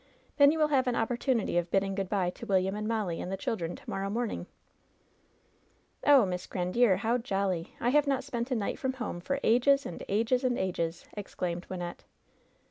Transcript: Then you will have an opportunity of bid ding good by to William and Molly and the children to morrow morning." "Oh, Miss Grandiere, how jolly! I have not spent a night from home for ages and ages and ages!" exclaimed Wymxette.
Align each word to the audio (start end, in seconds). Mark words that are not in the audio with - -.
Then 0.37 0.51
you 0.51 0.57
will 0.57 0.69
have 0.69 0.87
an 0.87 0.95
opportunity 0.95 1.59
of 1.59 1.69
bid 1.69 1.81
ding 1.81 1.93
good 1.93 2.09
by 2.09 2.31
to 2.31 2.47
William 2.47 2.73
and 2.75 2.87
Molly 2.87 3.21
and 3.21 3.31
the 3.31 3.37
children 3.37 3.75
to 3.75 3.87
morrow 3.87 4.09
morning." 4.09 4.47
"Oh, 6.07 6.25
Miss 6.25 6.47
Grandiere, 6.47 6.97
how 6.97 7.19
jolly! 7.19 7.75
I 7.79 7.89
have 7.89 8.07
not 8.07 8.23
spent 8.23 8.49
a 8.49 8.55
night 8.55 8.79
from 8.79 8.93
home 8.93 9.19
for 9.19 9.39
ages 9.43 9.85
and 9.85 10.03
ages 10.09 10.43
and 10.43 10.57
ages!" 10.57 11.05
exclaimed 11.13 11.67
Wymxette. 11.69 12.05